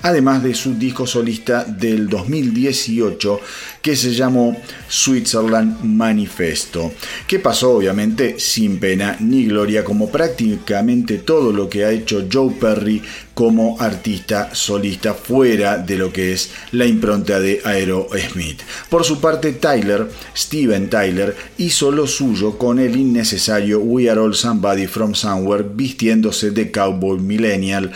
[0.04, 3.40] además de su disco solista del 2018
[3.82, 4.56] que se llamó
[4.88, 6.94] Switzerland Manifesto,
[7.26, 12.54] que pasó obviamente sin pena ni gloria como prácticamente todo lo que ha hecho Joe
[12.60, 13.02] Perry
[13.34, 18.62] como artista solista fuera de lo que es la impronta de Aerosmith.
[18.90, 24.36] Por su parte, Tyler, Steven Tyler, hizo lo suyo con el innecesario We Are All
[24.36, 27.92] Somebody from Somewhere vistiéndose de cowboy millennial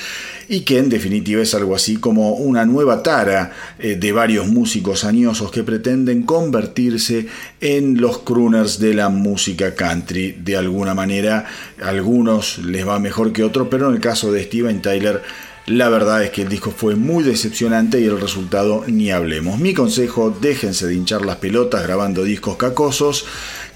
[0.49, 5.03] y que en definitiva es algo así como una nueva tara eh, de varios músicos
[5.03, 7.27] añosos que pretenden convertirse
[7.59, 10.37] en los crooners de la música country.
[10.39, 11.45] De alguna manera,
[11.81, 15.21] a algunos les va mejor que otros, pero en el caso de Steven Tyler,
[15.67, 19.59] la verdad es que el disco fue muy decepcionante y el resultado ni hablemos.
[19.59, 23.25] Mi consejo, déjense de hinchar las pelotas grabando discos cacosos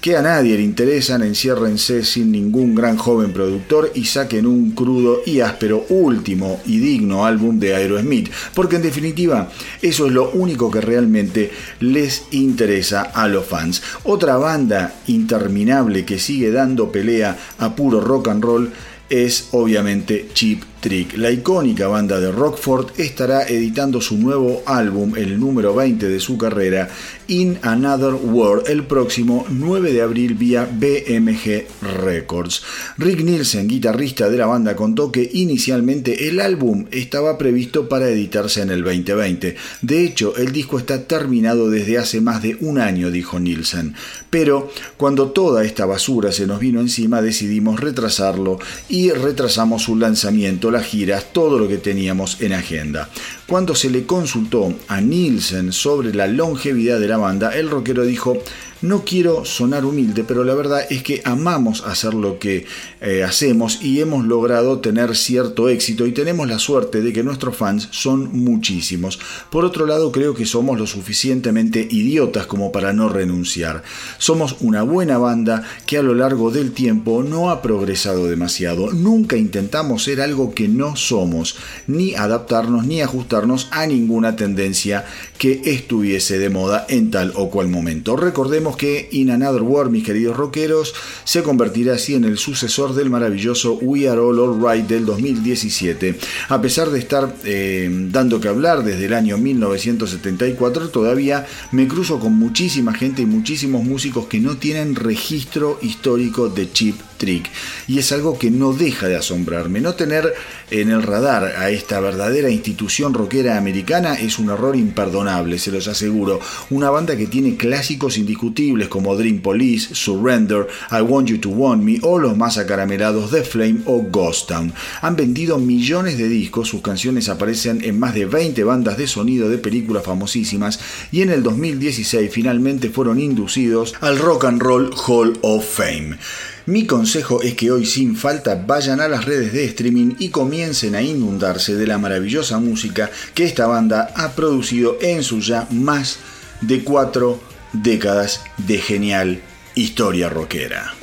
[0.02, 5.20] que a nadie le interesan, enciérrense sin ningún gran joven productor y saquen un crudo
[5.24, 10.72] y áspero último y digno álbum de Aerosmith, porque en definitiva eso es lo único
[10.72, 13.80] que realmente les interesa a los fans.
[14.02, 18.72] Otra banda interminable que sigue dando pelea a puro rock and roll
[19.08, 21.16] es obviamente Chip Trick.
[21.16, 26.36] La icónica banda de Rockford estará editando su nuevo álbum, el número 20 de su
[26.36, 26.90] carrera,
[27.28, 31.66] In Another World, el próximo 9 de abril vía BMG
[32.04, 32.64] Records.
[32.98, 38.60] Rick Nielsen, guitarrista de la banda, contó que inicialmente el álbum estaba previsto para editarse
[38.62, 39.54] en el 2020.
[39.82, 43.94] De hecho, el disco está terminado desde hace más de un año, dijo Nielsen.
[44.30, 48.58] Pero cuando toda esta basura se nos vino encima, decidimos retrasarlo
[48.88, 53.08] y retrasamos su lanzamiento las giras, todo lo que teníamos en agenda.
[53.46, 58.42] Cuando se le consultó a Nielsen sobre la longevidad de la banda, el rockero dijo,
[58.82, 62.66] no quiero sonar humilde, pero la verdad es que amamos hacer lo que
[63.00, 67.56] eh, hacemos y hemos logrado tener cierto éxito y tenemos la suerte de que nuestros
[67.56, 69.18] fans son muchísimos.
[69.50, 73.82] Por otro lado, creo que somos lo suficientemente idiotas como para no renunciar.
[74.18, 78.92] Somos una buena banda que a lo largo del tiempo no ha progresado demasiado.
[78.92, 81.56] Nunca intentamos ser algo que no somos,
[81.86, 85.04] ni adaptarnos ni ajustarnos a ninguna tendencia
[85.42, 88.14] que estuviese de moda en tal o cual momento.
[88.14, 90.94] Recordemos que In Another World, mis queridos rockeros,
[91.24, 96.16] se convertirá así en el sucesor del maravilloso We Are All Alright del 2017.
[96.48, 102.20] A pesar de estar eh, dando que hablar desde el año 1974, todavía me cruzo
[102.20, 107.50] con muchísima gente y muchísimos músicos que no tienen registro histórico de chip trick.
[107.88, 109.80] Y es algo que no deja de asombrarme.
[109.80, 110.34] No tener
[110.80, 115.86] en el radar a esta verdadera institución rockera americana es un error imperdonable, se los
[115.86, 116.40] aseguro.
[116.70, 121.82] Una banda que tiene clásicos indiscutibles como Dream Police, Surrender, I Want You to Want
[121.82, 124.72] Me o los más acaramelados The Flame o Ghost Town.
[125.02, 129.48] Han vendido millones de discos, sus canciones aparecen en más de 20 bandas de sonido
[129.50, 135.38] de películas famosísimas y en el 2016 finalmente fueron inducidos al Rock and Roll Hall
[135.42, 136.16] of Fame.
[136.66, 140.94] Mi consejo es que hoy sin falta vayan a las redes de streaming y comiencen
[140.94, 146.18] a inundarse de la maravillosa música que esta banda ha producido en sus ya más
[146.60, 147.40] de cuatro
[147.72, 149.42] décadas de genial
[149.74, 150.94] historia rockera.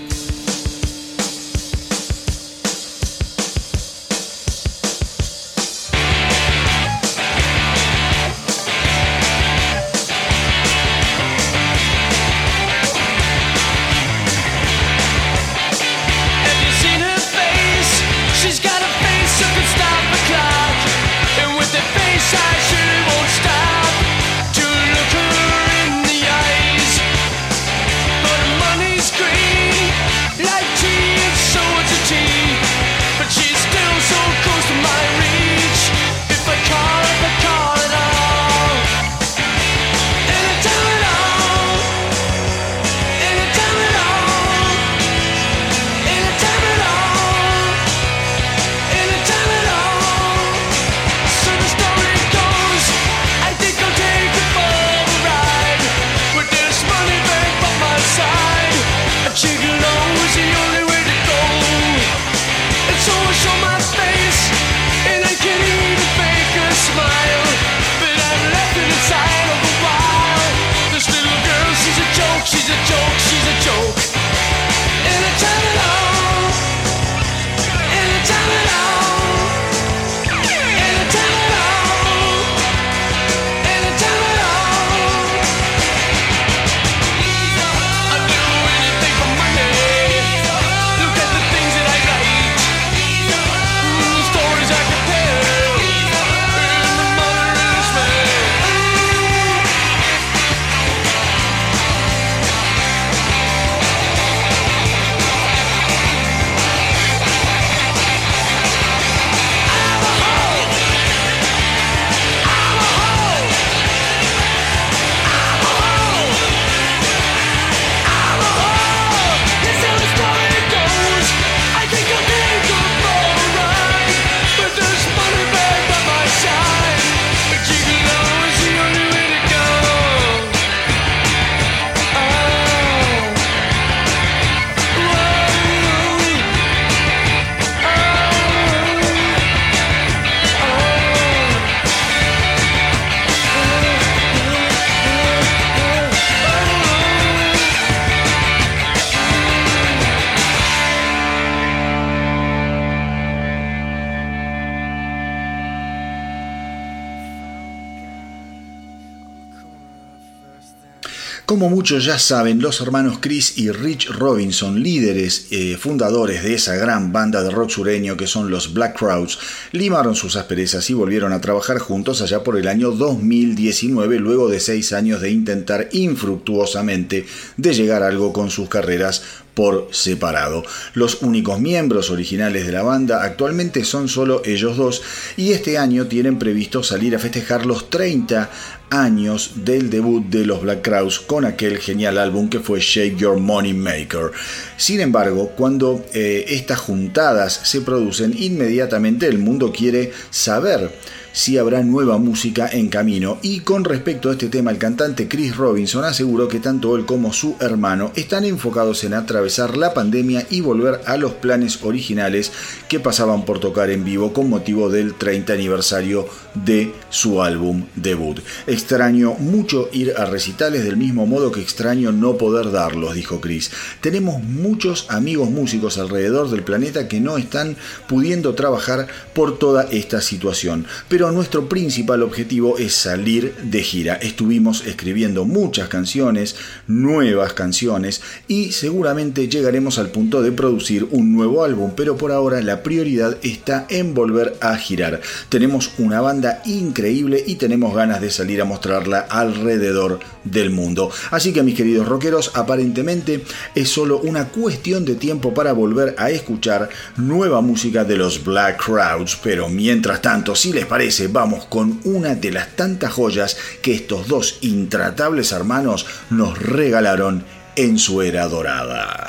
[161.90, 167.12] Muchos ya saben, los hermanos Chris y Rich Robinson, líderes eh, fundadores de esa gran
[167.12, 169.40] banda de rock sureño que son los Black Crowds,
[169.72, 174.60] limaron sus asperezas y volvieron a trabajar juntos allá por el año 2019, luego de
[174.60, 177.26] seis años de intentar infructuosamente
[177.58, 180.64] de llegar a algo con sus carreras por separado.
[180.94, 185.02] Los únicos miembros originales de la banda actualmente son solo ellos dos
[185.38, 188.50] y este año tienen previsto salir a festejar los 30
[188.90, 193.38] años del debut de los Black Crowes con aquel genial álbum que fue Shake Your
[193.38, 194.32] Money Maker.
[194.78, 200.92] Sin embargo, cuando eh, estas juntadas se producen, inmediatamente el mundo quiere saber
[201.32, 203.38] si habrá nueva música en camino.
[203.42, 207.34] Y con respecto a este tema, el cantante Chris Robinson aseguró que tanto él como
[207.34, 212.52] su hermano están enfocados en atravesar la pandemia y volver a los planes originales
[212.88, 218.40] que pasaban por tocar en vivo con motivo del 30 aniversario de su álbum debut.
[218.68, 223.72] Extraño mucho ir a recitales del mismo modo que extraño no poder darlos, dijo Chris.
[224.02, 227.76] Tenemos muchos amigos músicos alrededor del planeta que no están
[228.08, 230.86] pudiendo trabajar por toda esta situación.
[231.08, 234.16] Pero nuestro principal objetivo es salir de gira.
[234.16, 236.56] Estuvimos escribiendo muchas canciones,
[236.88, 242.62] nuevas canciones, y seguramente llegaremos al punto de producir un nuevo álbum, pero por ahora
[242.62, 245.20] la prioridad está en volver a girar.
[245.50, 251.12] Tenemos una banda increíble y tenemos ganas de salir a mostrarla alrededor del mundo.
[251.32, 253.44] Así que mis queridos rockeros, aparentemente
[253.76, 258.82] es solo una cuestión de tiempo para volver a escuchar nueva música de los Black
[258.82, 263.94] Crowds, pero mientras tanto, si les parece, vamos con una de las tantas joyas que
[263.94, 267.44] estos dos intratables hermanos nos regalaron
[267.76, 269.28] en su era dorada.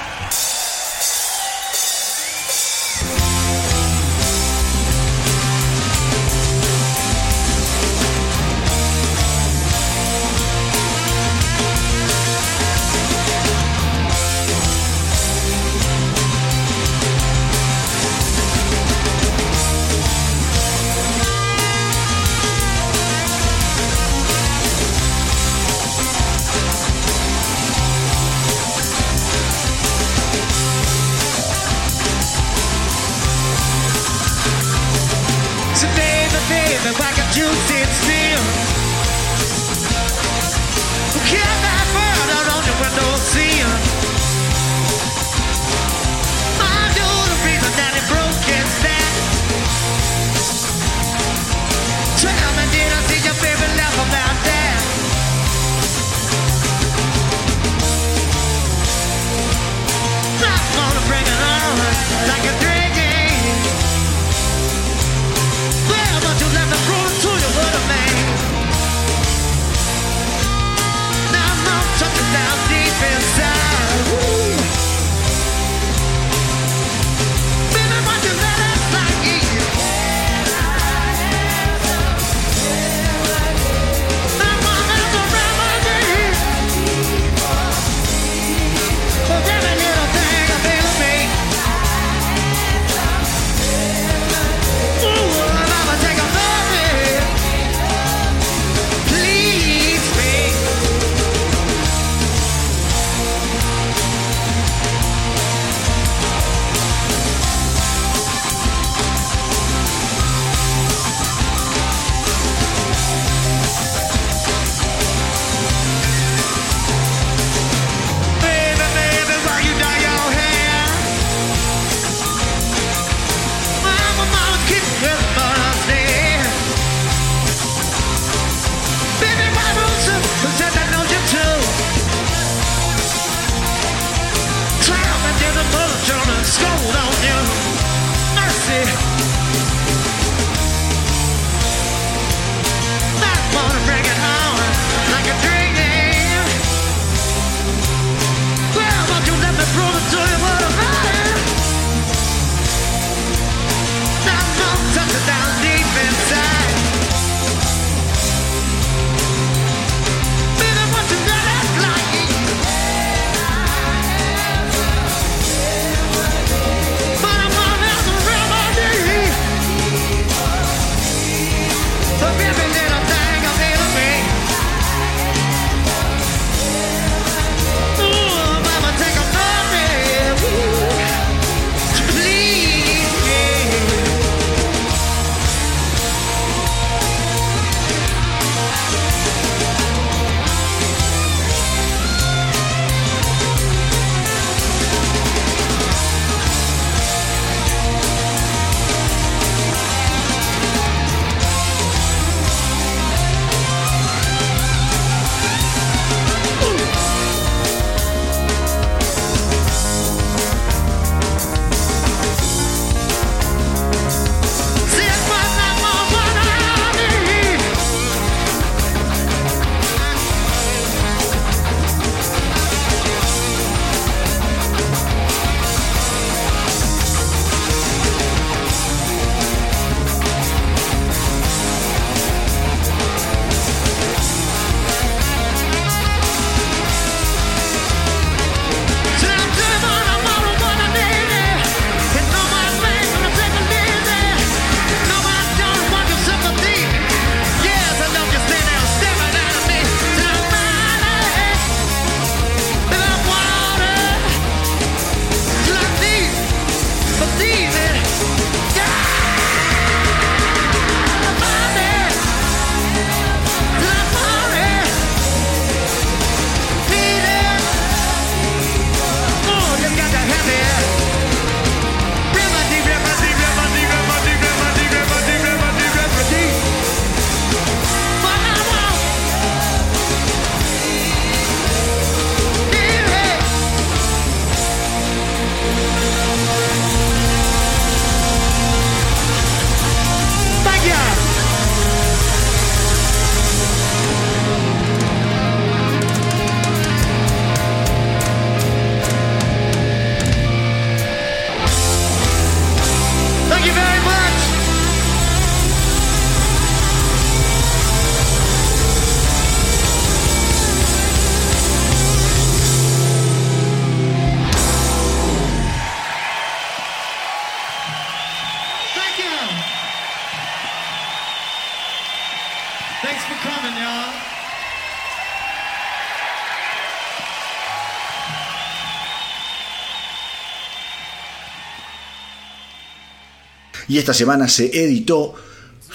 [333.91, 335.35] Y esta semana se editó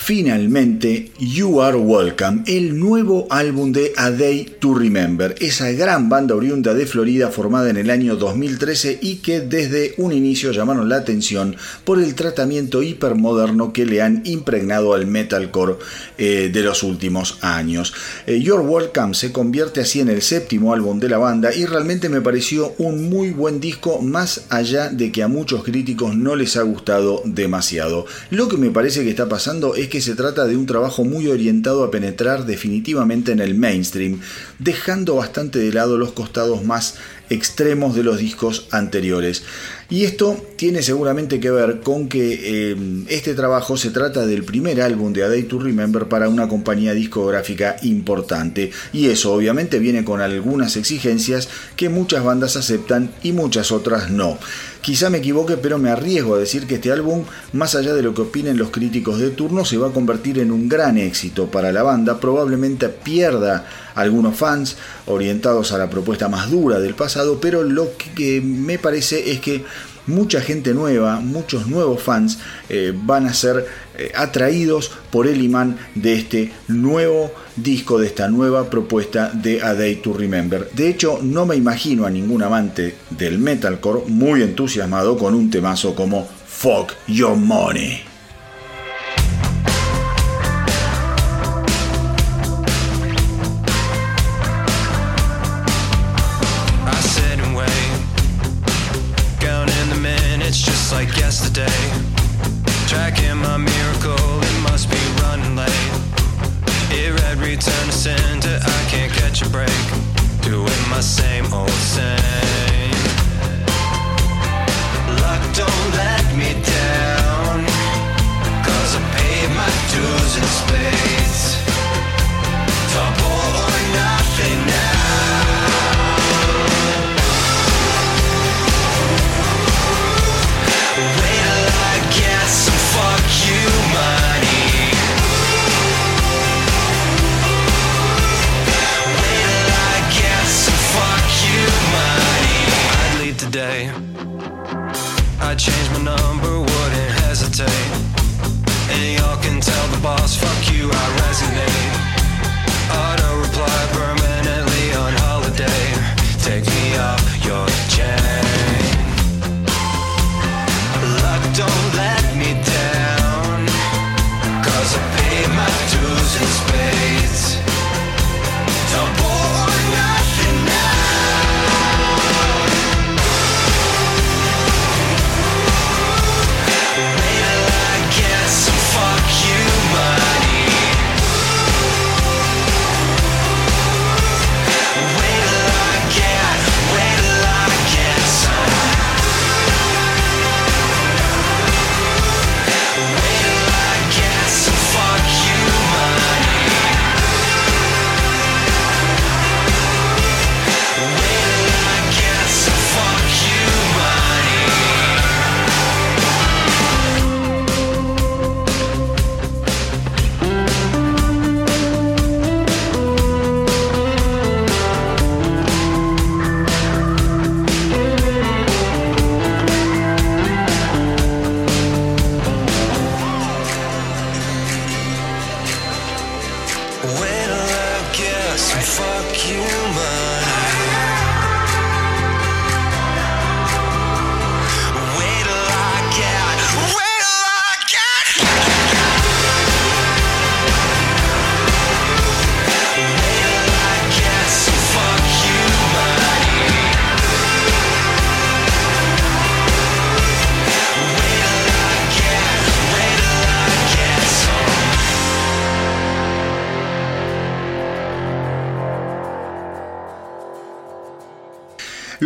[0.06, 6.36] finalmente You Are Welcome, el nuevo álbum de A Day to Remember, esa gran banda
[6.36, 10.98] oriunda de Florida formada en el año 2013 y que desde un inicio llamaron la
[10.98, 15.78] atención por el tratamiento hipermoderno que le han impregnado al metalcore
[16.20, 17.92] eh, de los últimos años.
[18.28, 22.10] Eh, Are Welcome se convierte así en el séptimo álbum de la banda y realmente
[22.10, 26.58] me pareció un muy buen disco más allá de que a muchos críticos no les
[26.58, 28.06] ha gustado demasiado.
[28.30, 31.28] Lo que me parece que está pasando es que se trata de un trabajo muy
[31.28, 34.20] orientado a penetrar definitivamente en el mainstream,
[34.60, 36.96] dejando bastante de lado los costados más
[37.30, 39.44] extremos de los discos anteriores.
[39.90, 42.76] Y esto tiene seguramente que ver con que eh,
[43.08, 46.94] este trabajo se trata del primer álbum de A Day to Remember para una compañía
[46.94, 48.72] discográfica importante.
[48.94, 54.40] Y eso obviamente viene con algunas exigencias que muchas bandas aceptan y muchas otras no.
[54.82, 58.14] Quizá me equivoque, pero me arriesgo a decir que este álbum, más allá de lo
[58.14, 61.72] que opinen los críticos de turno, se va a convertir en un gran éxito para
[61.72, 62.20] la banda.
[62.20, 64.76] Probablemente pierda algunos fans
[65.08, 66.94] orientados a la propuesta más dura del
[67.40, 69.64] pero lo que me parece es que
[70.08, 73.66] mucha gente nueva, muchos nuevos fans eh, van a ser
[73.98, 79.74] eh, atraídos por el imán de este nuevo disco, de esta nueva propuesta de A
[79.74, 80.70] Day to Remember.
[80.72, 85.96] De hecho, no me imagino a ningún amante del metalcore muy entusiasmado con un temazo
[85.96, 88.15] como Fuck Your Money.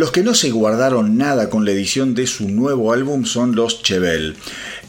[0.00, 3.82] Los que no se guardaron nada con la edición de su nuevo álbum son los
[3.82, 4.34] Chevel.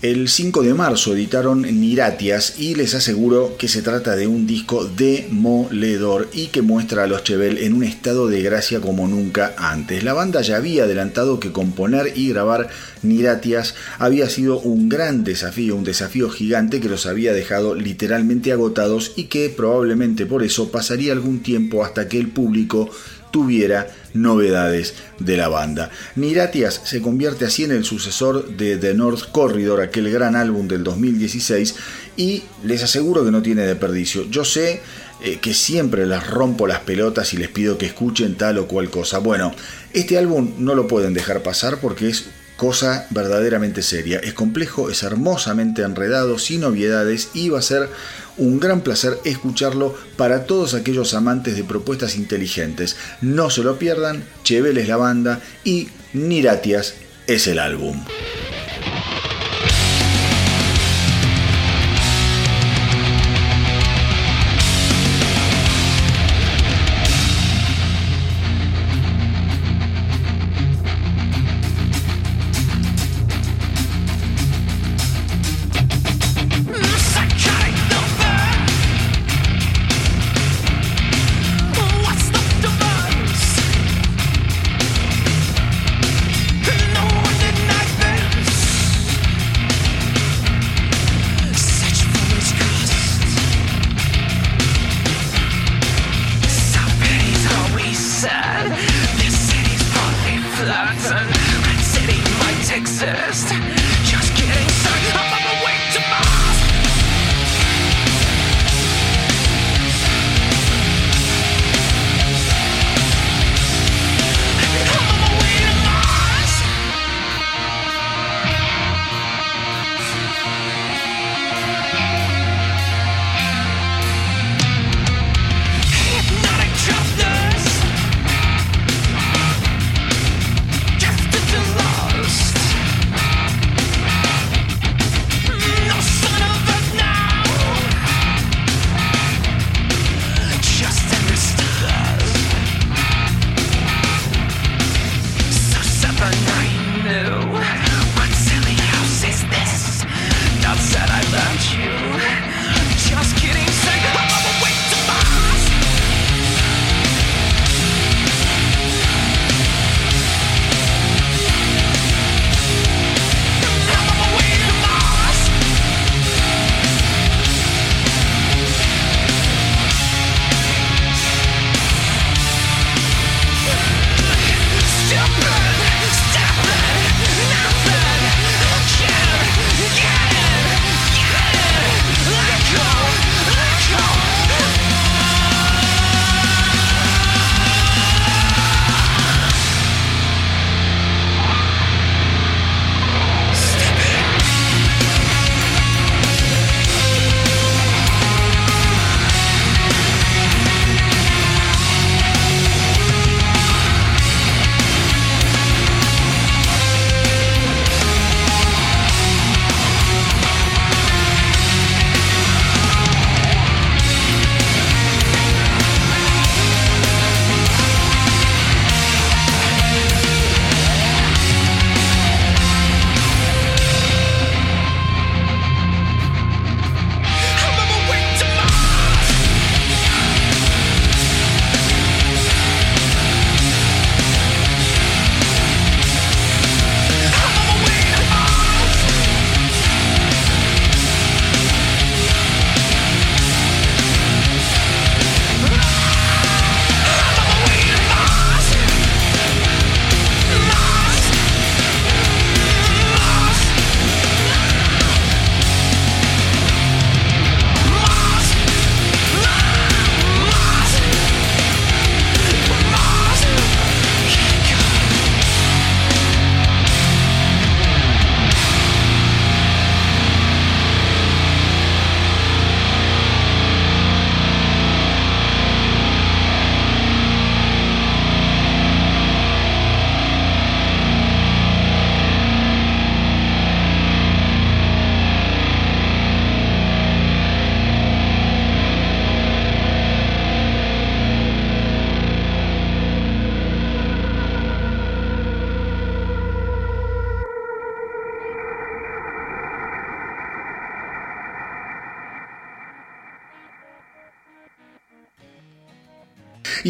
[0.01, 4.85] El 5 de marzo editaron Niratias y les aseguro que se trata de un disco
[4.85, 10.01] demoledor y que muestra a los Chevel en un estado de gracia como nunca antes.
[10.05, 12.69] La banda ya había adelantado que componer y grabar
[13.01, 19.11] Niratias había sido un gran desafío, un desafío gigante que los había dejado literalmente agotados
[19.17, 22.89] y que probablemente por eso pasaría algún tiempo hasta que el público
[23.31, 25.89] tuviera novedades de la banda.
[26.15, 30.83] Niratias se convierte así en el sucesor de The North Corridor, aquel gran álbum del
[30.83, 31.75] 2016,
[32.17, 34.29] y les aseguro que no tiene desperdicio.
[34.29, 34.81] Yo sé
[35.23, 38.89] eh, que siempre les rompo las pelotas y les pido que escuchen tal o cual
[38.89, 39.19] cosa.
[39.19, 39.53] Bueno,
[39.93, 42.25] este álbum no lo pueden dejar pasar porque es
[42.61, 44.19] cosa verdaderamente seria.
[44.19, 47.89] Es complejo, es hermosamente enredado, sin obviedades y va a ser
[48.37, 52.97] un gran placer escucharlo para todos aquellos amantes de propuestas inteligentes.
[53.19, 56.93] No se lo pierdan, Chevel es la banda y Niratias
[57.25, 58.05] es el álbum.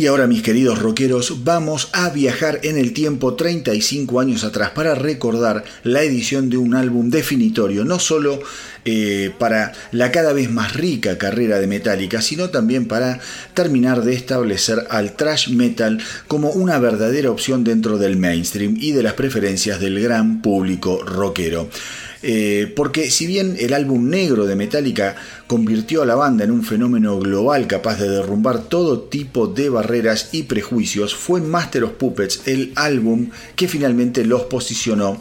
[0.01, 4.95] Y ahora mis queridos rockeros, vamos a viajar en el tiempo 35 años atrás para
[4.95, 8.39] recordar la edición de un álbum definitorio, no solo
[8.83, 13.19] eh, para la cada vez más rica carrera de Metallica, sino también para
[13.53, 19.03] terminar de establecer al thrash metal como una verdadera opción dentro del mainstream y de
[19.03, 21.69] las preferencias del gran público rockero.
[22.23, 25.15] Eh, porque si bien el álbum negro de Metallica
[25.47, 30.29] convirtió a la banda en un fenómeno global capaz de derrumbar todo tipo de barreras
[30.31, 35.19] y prejuicios, fue Master of Puppets el álbum que finalmente los posicionó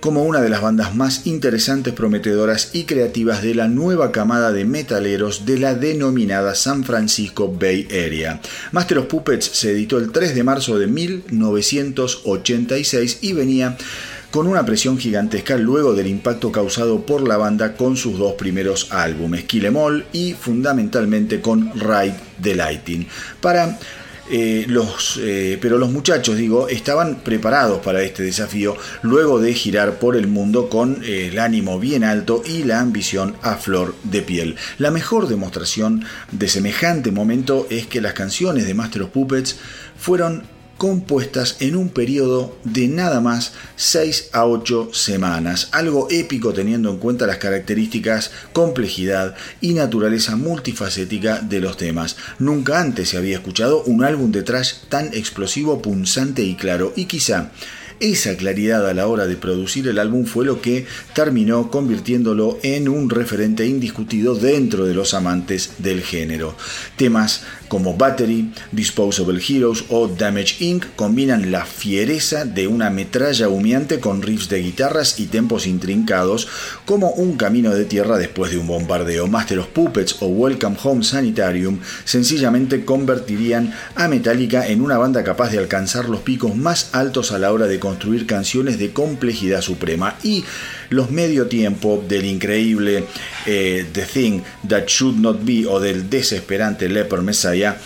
[0.00, 4.64] como una de las bandas más interesantes, prometedoras y creativas de la nueva camada de
[4.64, 8.40] metaleros de la denominada San Francisco Bay Area.
[8.72, 13.76] Master of Puppets se editó el 3 de marzo de 1986 y venía
[14.30, 18.92] con una presión gigantesca luego del impacto causado por la banda con sus dos primeros
[18.92, 23.06] álbumes, Kill Em All y fundamentalmente con Ride the Lighting.
[23.40, 23.78] Para
[24.30, 29.98] eh, los, eh, pero los muchachos, digo, estaban preparados para este desafío luego de girar
[29.98, 34.20] por el mundo con eh, el ánimo bien alto y la ambición a flor de
[34.20, 34.56] piel.
[34.76, 39.56] La mejor demostración de semejante momento es que las canciones de Master of Puppets
[39.96, 40.42] fueron
[40.78, 46.98] compuestas en un periodo de nada más 6 a 8 semanas, algo épico teniendo en
[46.98, 52.16] cuenta las características, complejidad y naturaleza multifacética de los temas.
[52.38, 57.06] Nunca antes se había escuchado un álbum de trash tan explosivo, punzante y claro, y
[57.06, 57.50] quizá
[58.00, 62.88] esa claridad a la hora de producir el álbum fue lo que terminó convirtiéndolo en
[62.88, 66.56] un referente indiscutido dentro de los amantes del género.
[66.96, 70.84] Temas como Battery, Disposable Heroes o Damage Inc.
[70.96, 76.48] combinan la fiereza de una metralla humeante con riffs de guitarras y tempos intrincados
[76.84, 79.26] como un camino de tierra después de un bombardeo.
[79.26, 85.50] Master of Puppets o Welcome Home Sanitarium sencillamente convertirían a Metallica en una banda capaz
[85.50, 90.16] de alcanzar los picos más altos a la hora de construir canciones de complejidad suprema
[90.22, 90.44] y
[90.90, 93.04] los medio tiempo del increíble
[93.46, 97.76] eh, The Thing That Should Not Be o del desesperante Leper Messiah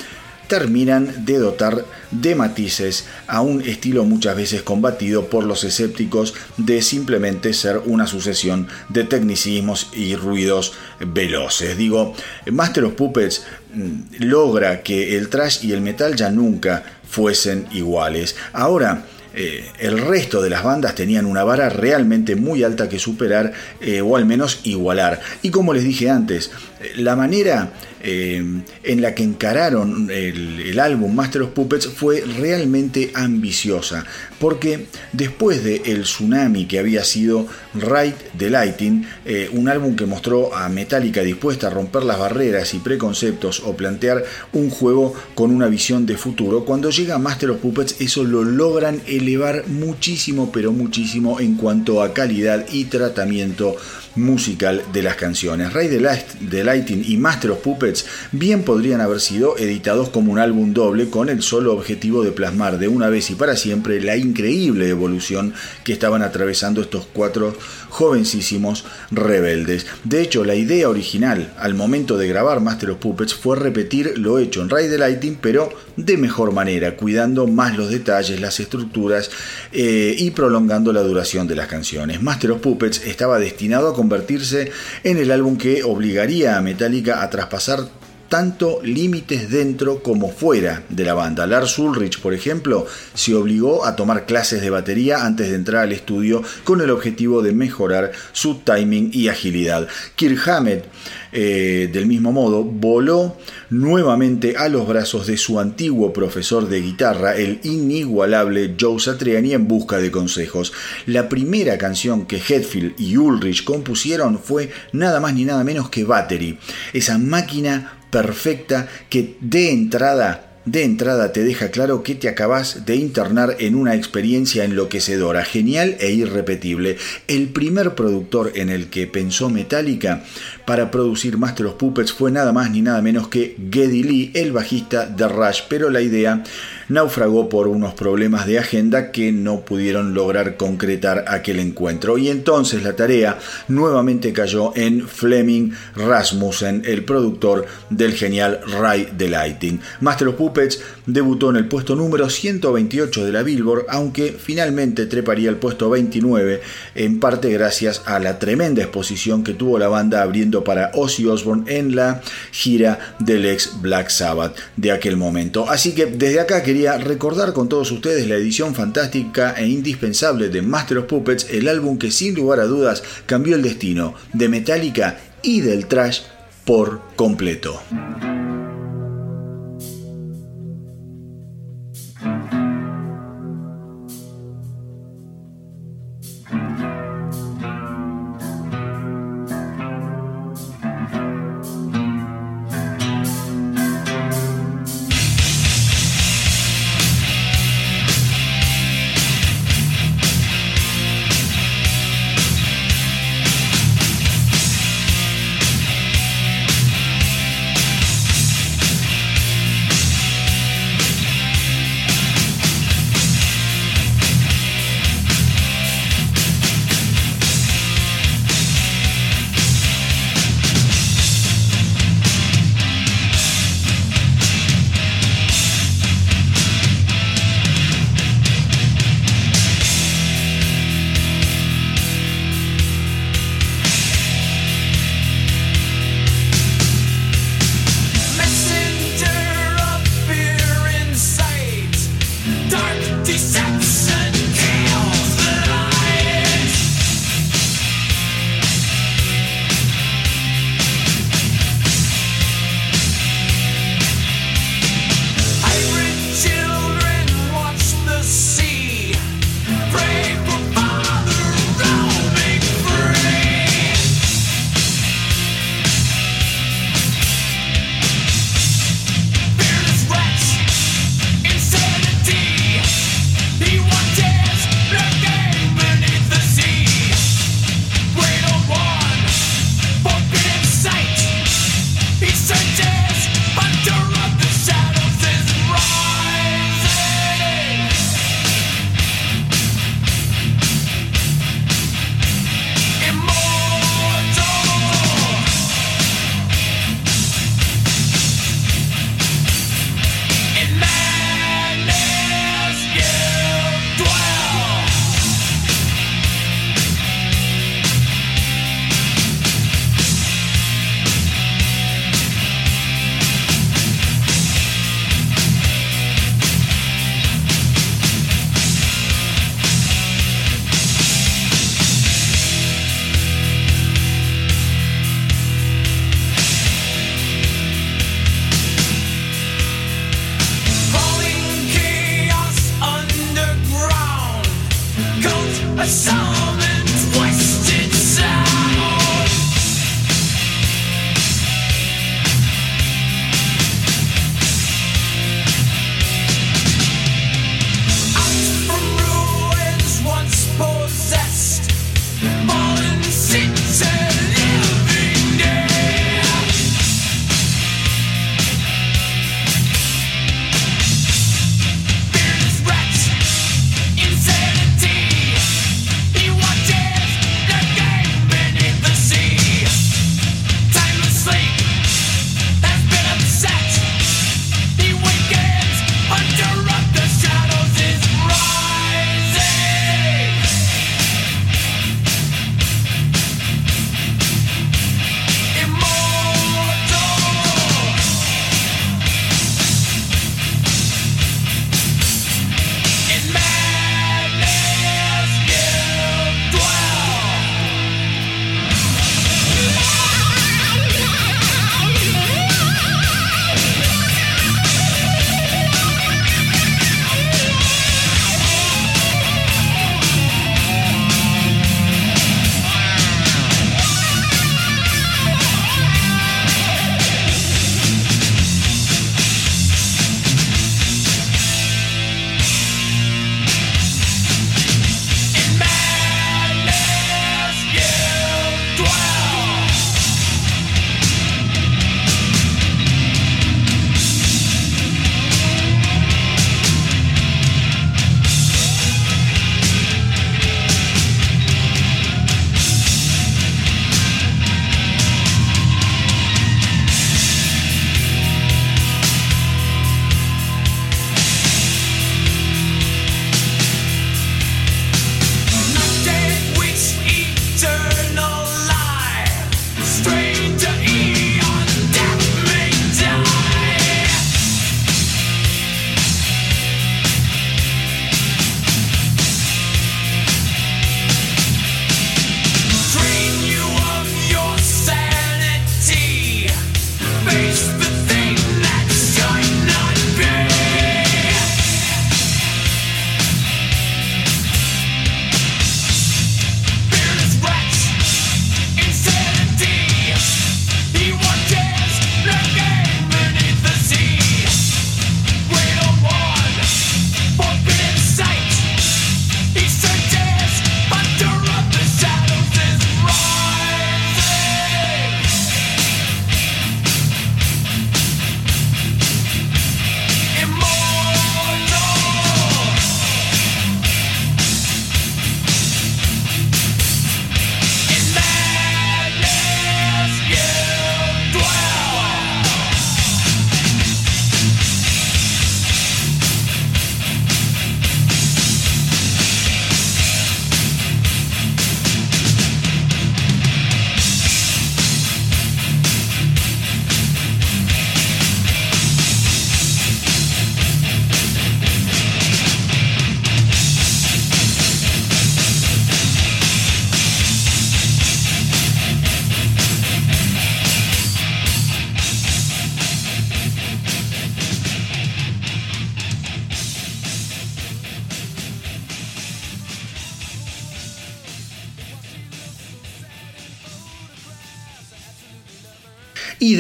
[0.53, 6.83] terminan de dotar de matices a un estilo muchas veces combatido por los escépticos de
[6.83, 11.79] simplemente ser una sucesión de tecnicismos y ruidos veloces.
[11.79, 12.15] Digo,
[12.51, 18.37] Master of Puppets mm, logra que el trash y el metal ya nunca fuesen iguales.
[18.53, 23.53] Ahora, eh, el resto de las bandas tenían una vara realmente muy alta que superar
[23.81, 25.21] eh, o al menos igualar.
[25.43, 27.71] Y como les dije antes, eh, la manera
[28.03, 34.05] en la que encararon el, álbum Master of Puppets fue realmente ambiciosa,
[34.41, 39.07] porque después del el tsunami que había sido Ride the Lighting,
[39.53, 44.25] un álbum que mostró a Metallica dispuesta a romper las barreras y preconceptos o plantear
[44.53, 49.01] un juego con una visión de futuro, cuando llega Master of Puppets eso lo logran
[49.07, 53.77] elevar muchísimo, pero muchísimo en cuanto a calidad y tratamiento
[54.17, 55.73] musical de las canciones.
[55.73, 60.73] Ray the Lighting y Master of Puppets bien podrían haber sido editados como un álbum
[60.73, 64.89] doble con el solo objetivo de plasmar de una vez y para siempre la increíble
[64.89, 67.57] evolución que estaban atravesando estos cuatro
[67.93, 69.87] jovencísimos rebeldes.
[70.05, 74.39] De hecho, la idea original al momento de grabar Master of Puppets fue repetir lo
[74.39, 79.31] hecho en Ray the Lighting, pero de mejor manera, cuidando más los detalles, las estructuras
[79.73, 82.23] eh, y prolongando la duración de las canciones.
[82.23, 84.73] Master of Puppets estaba destinado a convertirse
[85.05, 87.87] en el álbum que obligaría a Metallica a traspasar
[88.33, 91.47] tanto límites dentro como fuera de la banda.
[91.47, 95.93] Lars Ulrich, por ejemplo, se obligó a tomar clases de batería antes de entrar al
[95.93, 99.87] estudio con el objetivo de mejorar su timing y agilidad.
[100.17, 100.87] Kirk Hammett,
[101.33, 103.37] eh, del mismo modo, voló
[103.71, 109.67] nuevamente a los brazos de su antiguo profesor de guitarra, el inigualable Joe Satriani, en
[109.67, 110.73] busca de consejos.
[111.07, 116.05] La primera canción que Hetfield y Ulrich compusieron fue nada más ni nada menos que
[116.05, 116.59] Battery,
[116.93, 122.95] esa máquina perfecta que de entrada de entrada te deja claro que te acabas de
[122.97, 126.99] internar en una experiencia enloquecedora, genial e irrepetible.
[127.27, 130.23] El primer productor en el que pensó Metallica
[130.65, 134.53] para producir Master of Puppets fue nada más ni nada menos que Geddy Lee, el
[134.53, 136.45] bajista de Rush, pero la idea
[136.93, 142.19] naufragó por unos problemas de agenda que no pudieron lograr concretar aquel encuentro.
[142.19, 149.29] Y entonces la tarea nuevamente cayó en Fleming Rasmussen, el productor del genial Ray the
[149.29, 149.81] Lighting.
[150.01, 155.49] Master of Puppets debutó en el puesto número 128 de la Billboard, aunque finalmente treparía
[155.49, 156.61] el puesto 29,
[156.95, 161.65] en parte gracias a la tremenda exposición que tuvo la banda abriendo para Ozzy Osbourne
[161.75, 165.69] en la gira del ex Black Sabbath de aquel momento.
[165.69, 170.63] Así que desde acá quería recordar con todos ustedes la edición fantástica e indispensable de
[170.63, 175.19] Master of Puppets, el álbum que sin lugar a dudas cambió el destino de Metallica
[175.43, 176.21] y del trash
[176.65, 177.81] por completo.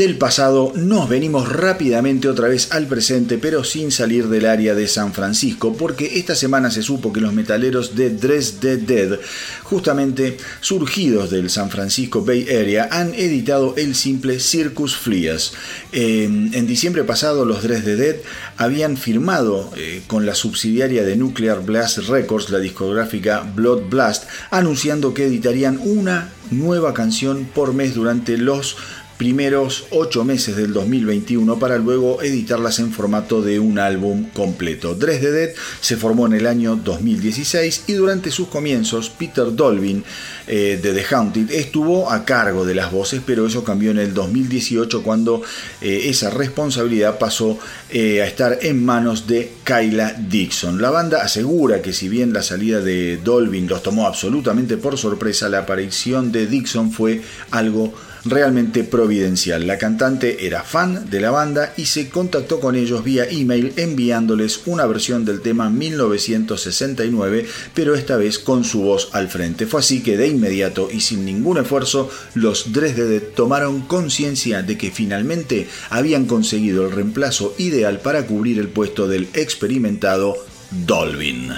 [0.03, 4.88] Del pasado nos venimos rápidamente otra vez al presente, pero sin salir del área de
[4.88, 9.20] San Francisco, porque esta semana se supo que los metaleros de Dress Dead
[9.62, 15.53] justamente surgidos del San Francisco Bay Area, han editado el simple Circus Flias.
[15.92, 18.16] en diciembre pasado los Dress Dead Dead
[18.57, 25.14] habían firmado eh, con la subsidiaria de Nuclear Blast Records, la discográfica Blood Blast, anunciando
[25.14, 28.76] que editarían una nueva canción por mes durante los
[29.22, 34.96] primeros ocho meses del 2021 para luego editarlas en formato de un álbum completo.
[34.96, 35.50] Dress the Dead
[35.80, 40.02] se formó en el año 2016 y durante sus comienzos Peter Dolvin
[40.48, 44.12] eh, de The Haunted estuvo a cargo de las voces, pero eso cambió en el
[44.12, 45.40] 2018 cuando
[45.80, 47.60] eh, esa responsabilidad pasó
[47.90, 50.82] eh, a estar en manos de Kyla Dixon.
[50.82, 55.48] La banda asegura que si bien la salida de Dolvin los tomó absolutamente por sorpresa,
[55.48, 57.94] la aparición de Dixon fue algo
[58.24, 59.66] realmente providencial.
[59.66, 64.62] La cantante era fan de la banda y se contactó con ellos vía email enviándoles
[64.66, 69.66] una versión del tema 1969, pero esta vez con su voz al frente.
[69.66, 74.90] Fue así que de inmediato y sin ningún esfuerzo, los Dresde tomaron conciencia de que
[74.90, 80.36] finalmente habían conseguido el reemplazo ideal para cubrir el puesto del experimentado
[80.70, 81.52] Dolvin.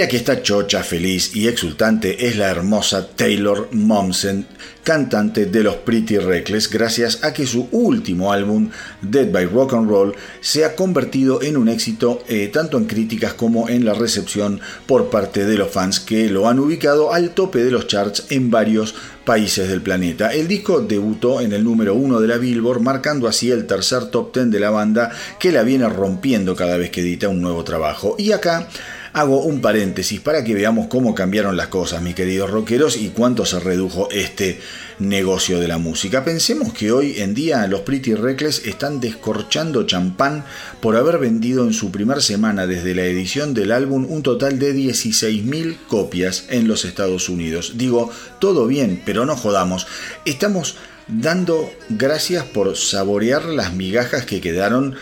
[0.00, 4.46] La que está chocha, feliz y exultante es la hermosa Taylor Momsen,
[4.82, 8.70] cantante de los Pretty Reckless, gracias a que su último álbum,
[9.02, 13.34] Dead by Rock and Roll, se ha convertido en un éxito eh, tanto en críticas
[13.34, 17.62] como en la recepción por parte de los fans que lo han ubicado al tope
[17.62, 18.94] de los charts en varios
[19.26, 20.32] países del planeta.
[20.32, 24.32] El disco debutó en el número uno de la Billboard, marcando así el tercer top
[24.32, 28.14] ten de la banda que la viene rompiendo cada vez que edita un nuevo trabajo.
[28.18, 28.66] Y acá
[29.12, 33.44] Hago un paréntesis para que veamos cómo cambiaron las cosas, mis queridos rockeros, y cuánto
[33.44, 34.60] se redujo este
[35.00, 36.24] negocio de la música.
[36.24, 40.44] Pensemos que hoy en día los Pretty Reckless están descorchando champán
[40.80, 44.74] por haber vendido en su primera semana desde la edición del álbum un total de
[44.74, 47.72] 16.000 copias en los Estados Unidos.
[47.76, 49.88] Digo, todo bien, pero no jodamos.
[50.24, 50.76] Estamos
[51.08, 54.94] dando gracias por saborear las migajas que quedaron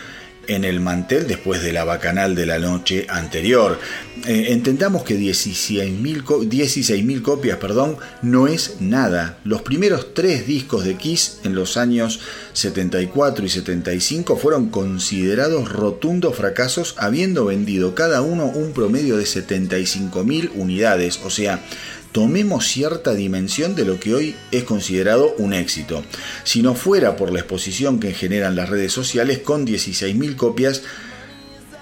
[0.49, 3.79] en el mantel después de la bacanal de la noche anterior.
[4.27, 9.37] Eh, entendamos que 16.000 copias perdón, no es nada.
[9.45, 12.19] Los primeros tres discos de Kiss en los años
[12.53, 20.51] 74 y 75 fueron considerados rotundos fracasos habiendo vendido cada uno un promedio de 75.000
[20.55, 21.63] unidades, o sea,
[22.11, 26.03] tomemos cierta dimensión de lo que hoy es considerado un éxito.
[26.43, 30.83] Si no fuera por la exposición que generan las redes sociales con 16.000 copias,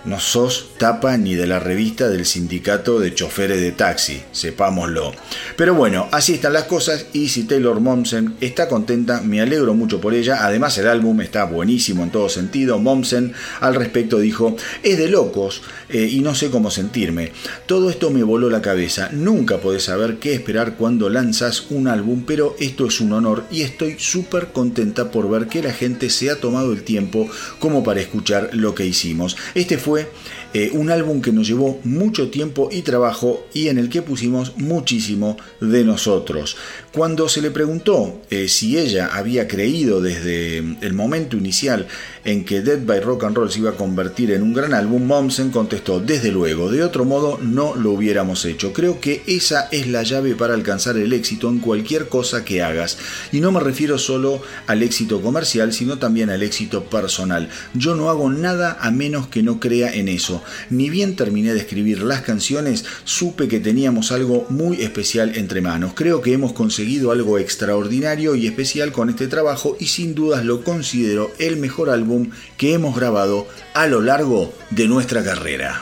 [0.08, 5.12] no sos tapa ni de la revista del sindicato de choferes de taxi, sepámoslo.
[5.58, 10.00] Pero bueno, así están las cosas y si Taylor Momsen está contenta, me alegro mucho
[10.00, 10.46] por ella.
[10.46, 12.80] Además el álbum está buenísimo en todo sentido.
[12.80, 17.32] Momsen al respecto dijo, es de locos eh, y no sé cómo sentirme.
[17.66, 19.10] Todo esto me voló la cabeza.
[19.12, 23.62] Nunca podés saber qué esperar cuando lanzas un álbum, pero esto es un honor y
[23.62, 27.30] estoy súper contenta por ver que la gente se ha tomado el tiempo
[27.60, 29.38] como para escuchar lo que hicimos.
[29.56, 30.10] Este fue
[30.54, 34.58] eh, un álbum que nos llevó mucho tiempo y trabajo y en el que pusimos
[34.58, 36.56] muchísimo de nosotros.
[36.94, 41.88] Cuando se le preguntó eh, si ella había creído desde el momento inicial
[42.28, 45.08] en que Dead by Rock and Roll se iba a convertir en un gran álbum,
[45.08, 48.74] Momsen contestó, desde luego, de otro modo no lo hubiéramos hecho.
[48.74, 52.98] Creo que esa es la llave para alcanzar el éxito en cualquier cosa que hagas.
[53.32, 57.48] Y no me refiero solo al éxito comercial, sino también al éxito personal.
[57.74, 60.44] Yo no hago nada a menos que no crea en eso.
[60.70, 65.94] Ni bien terminé de escribir las canciones, supe que teníamos algo muy especial entre manos.
[65.96, 70.66] Creo que hemos conseguido algo extraordinario y especial con este trabajo y sin dudas lo
[70.66, 72.16] considero el mejor álbum
[72.57, 75.82] que hemos grabado a lo largo de nuestra carrera.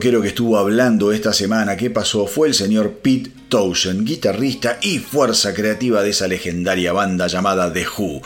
[0.00, 4.98] Rockero que estuvo hablando esta semana que pasó fue el señor Pete Townshend, guitarrista y
[4.98, 8.22] fuerza creativa de esa legendaria banda llamada The Who.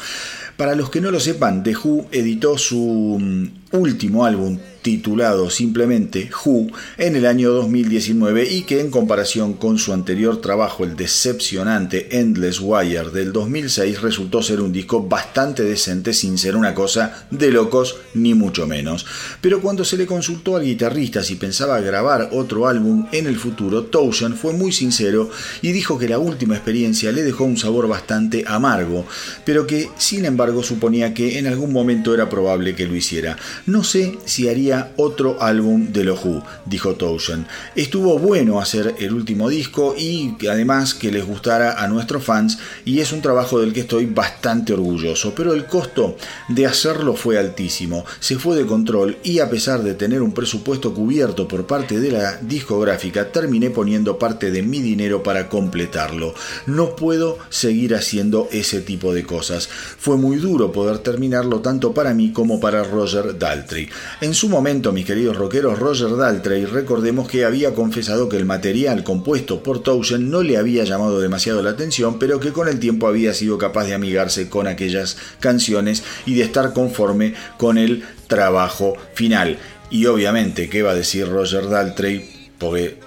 [0.57, 6.31] Para los que no lo sepan, The Who editó su mm, último álbum titulado simplemente
[6.45, 12.21] Who en el año 2019 y que en comparación con su anterior trabajo, el decepcionante
[12.21, 17.51] Endless Wire del 2006, resultó ser un disco bastante decente sin ser una cosa de
[17.51, 19.07] locos ni mucho menos.
[19.41, 23.85] Pero cuando se le consultó al guitarrista si pensaba grabar otro álbum en el futuro,
[23.85, 25.31] Townshend fue muy sincero
[25.63, 29.05] y dijo que la última experiencia le dejó un sabor bastante amargo,
[29.45, 33.37] pero que sin embargo suponía que en algún momento era probable que lo hiciera.
[33.67, 37.47] No sé si haría otro álbum de los Who, dijo Townshend.
[37.75, 43.01] Estuvo bueno hacer el último disco y además que les gustara a nuestros fans y
[43.01, 46.17] es un trabajo del que estoy bastante orgulloso, pero el costo
[46.49, 50.95] de hacerlo fue altísimo, se fue de control y a pesar de tener un presupuesto
[50.95, 56.35] cubierto por parte de la discográfica, terminé poniendo parte de mi dinero para completarlo.
[56.67, 59.69] No puedo seguir haciendo ese tipo de cosas.
[59.69, 63.89] Fue muy duro poder terminarlo tanto para mí como para Roger Daltrey.
[64.21, 69.05] En su momento mis queridos rockeros, Roger Daltrey, recordemos que había confesado que el material
[69.05, 73.09] compuesto por Townshend no le había llamado demasiado la atención, pero que con el tiempo
[73.09, 77.94] había sido capaz de amigarse con aquellas canciones y de estar conforme con el
[78.27, 79.59] trabajo final.
[79.91, 82.51] Y obviamente, ¿qué va a decir Roger Daltrey?
[82.59, 82.99] Porque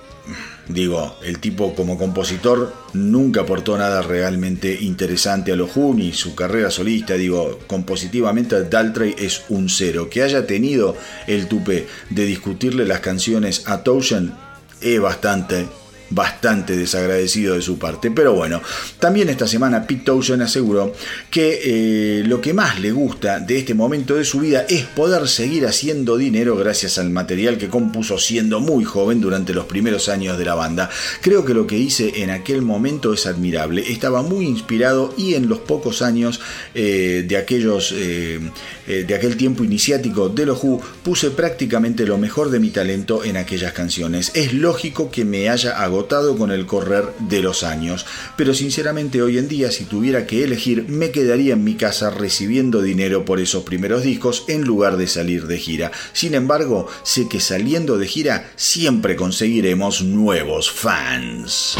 [0.69, 6.35] Digo, el tipo como compositor nunca aportó nada realmente interesante a los Who ni su
[6.35, 7.13] carrera solista.
[7.13, 10.09] Digo, compositivamente Daltrey es un cero.
[10.09, 14.33] Que haya tenido el tupe de discutirle las canciones a Townshend
[14.81, 15.67] es bastante
[16.09, 18.11] bastante desagradecido de su parte.
[18.11, 18.61] Pero bueno,
[18.99, 20.93] también esta semana Pete Townshend aseguró
[21.29, 25.27] que eh, lo que más le gusta de este momento de su vida es poder
[25.27, 30.37] seguir haciendo dinero gracias al material que compuso siendo muy joven durante los primeros años
[30.37, 30.89] de la banda.
[31.21, 33.91] Creo que lo que hice en aquel momento es admirable.
[33.91, 36.39] Estaba muy inspirado y en los pocos años
[36.73, 38.39] eh, de aquellos eh,
[38.87, 43.35] de aquel tiempo iniciático de los Who puse prácticamente lo mejor de mi talento en
[43.35, 44.31] aquellas canciones.
[44.33, 45.96] Es lógico que me haya agotado
[46.37, 48.05] con el correr de los años,
[48.37, 52.81] pero sinceramente hoy en día si tuviera que elegir me quedaría en mi casa recibiendo
[52.81, 55.91] dinero por esos primeros discos en lugar de salir de gira.
[56.13, 61.75] Sin embargo, sé que saliendo de gira siempre conseguiremos nuevos fans.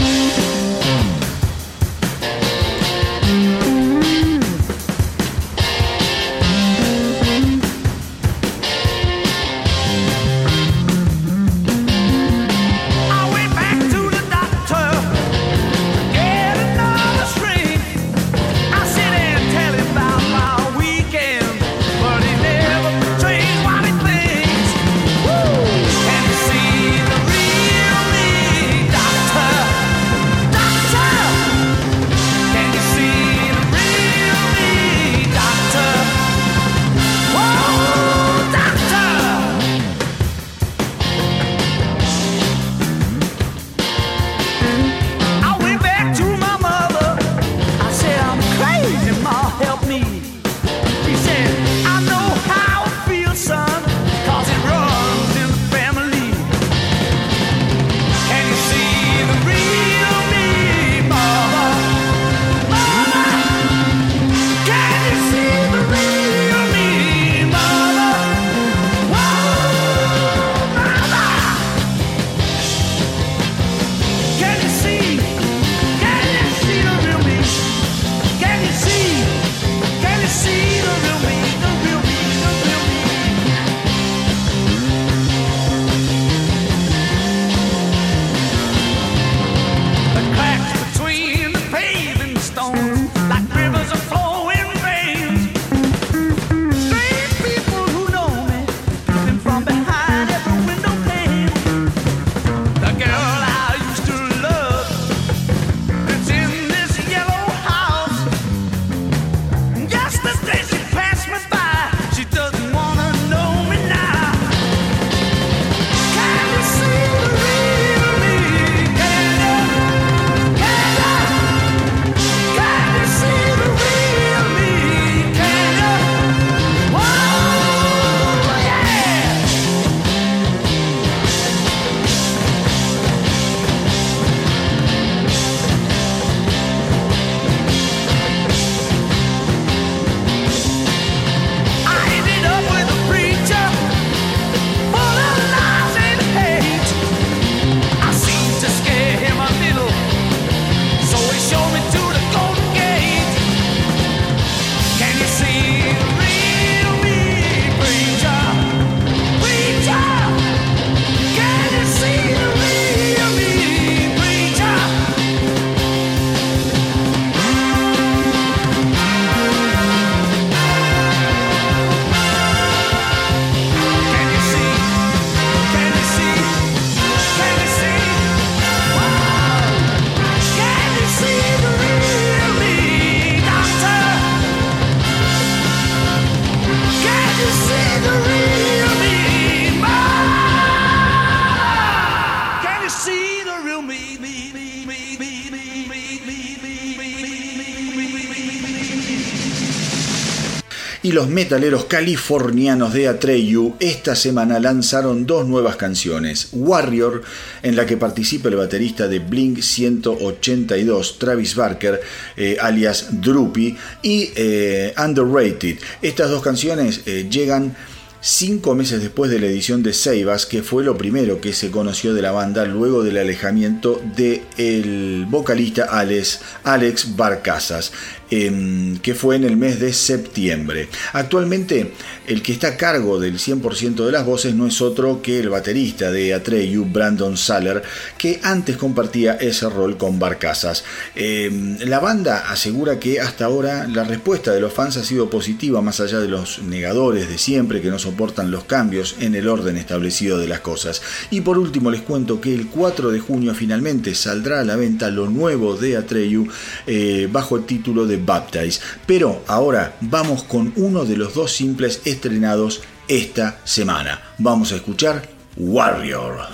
[201.18, 206.50] Los metaleros californianos de Atreyu esta semana lanzaron dos nuevas canciones.
[206.52, 207.24] Warrior,
[207.64, 212.00] en la que participa el baterista de Blink 182, Travis Barker,
[212.36, 215.80] eh, alias Droopy, y eh, Underrated.
[216.04, 217.76] Estas dos canciones eh, llegan
[218.22, 222.14] cinco meses después de la edición de Seibas, que fue lo primero que se conoció
[222.14, 227.92] de la banda luego del alejamiento del vocalista Alex, Alex Barcasas.
[228.30, 230.90] Em, que fue en el mes de septiembre.
[231.14, 231.94] Actualmente
[232.28, 235.48] el que está a cargo del 100% de las voces no es otro que el
[235.48, 237.82] baterista de Atreyu, Brandon Saller,
[238.18, 240.84] que antes compartía ese rol con Barcasas.
[241.16, 245.82] Em, la banda asegura que hasta ahora la respuesta de los fans ha sido positiva
[245.82, 249.78] más allá de los negadores de siempre que no soportan los cambios en el orden
[249.78, 251.02] establecido de las cosas.
[251.32, 255.10] Y por último les cuento que el 4 de junio finalmente saldrá a la venta
[255.12, 256.50] lo nuevo de Atreyu
[256.88, 258.82] eh, bajo el título de Baptize.
[259.06, 264.22] Pero ahora vamos con uno de los dos simples estrenados esta semana.
[264.38, 266.48] Vamos a escuchar Warrior.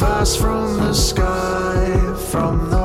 [0.00, 2.79] Fast from the sky, from the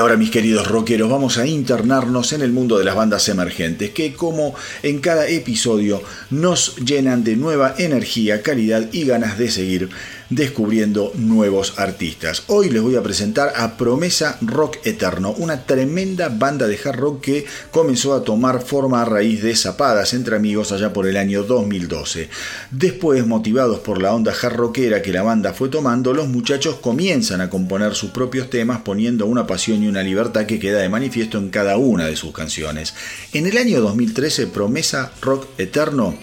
[0.00, 4.14] ahora mis queridos rockeros vamos a internarnos en el mundo de las bandas emergentes que
[4.14, 9.90] como en cada episodio nos llenan de nueva energía, calidad y ganas de seguir
[10.30, 12.44] descubriendo nuevos artistas.
[12.46, 17.20] Hoy les voy a presentar a Promesa Rock Eterno, una tremenda banda de hard rock
[17.20, 21.42] que comenzó a tomar forma a raíz de zapadas entre amigos allá por el año
[21.42, 22.30] 2012.
[22.70, 27.40] Después, motivados por la onda hard rockera que la banda fue tomando, los muchachos comienzan
[27.40, 31.38] a componer sus propios temas poniendo una pasión y una libertad que queda de manifiesto
[31.38, 32.94] en cada una de sus canciones.
[33.32, 36.16] En el año 2013, Promesa Rock Eterno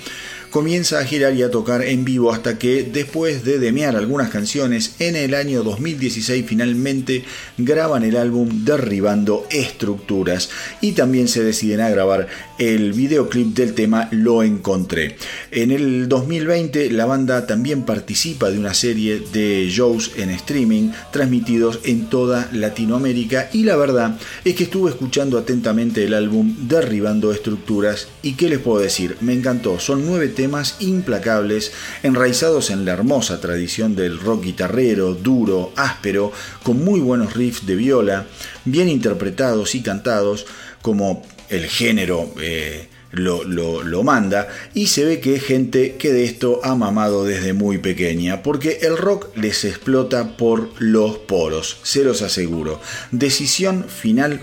[0.57, 4.95] comienza a girar y a tocar en vivo hasta que después de demear algunas canciones
[4.97, 7.23] en el año 2016 finalmente
[7.59, 10.49] graban el álbum Derribando Estructuras
[10.81, 12.27] y también se deciden a grabar
[12.57, 15.17] el videoclip del tema Lo Encontré.
[15.51, 21.81] En el 2020 la banda también participa de una serie de shows en streaming transmitidos
[21.83, 28.07] en toda Latinoamérica y la verdad es que estuve escuchando atentamente el álbum Derribando Estructuras
[28.23, 30.46] y qué les puedo decir, me encantó, son nueve temas
[30.79, 31.71] implacables,
[32.03, 36.31] enraizados en la hermosa tradición del rock guitarrero, duro, áspero,
[36.63, 38.25] con muy buenos riffs de viola,
[38.65, 40.45] bien interpretados y cantados,
[40.81, 46.25] como el género eh, lo, lo, manda y se ve que es gente que de
[46.25, 52.03] esto ha mamado desde muy pequeña, porque el rock les explota por los poros, se
[52.03, 52.81] los aseguro.
[53.11, 54.41] Decisión final